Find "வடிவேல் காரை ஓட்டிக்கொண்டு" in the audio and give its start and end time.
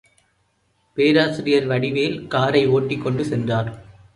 1.67-3.25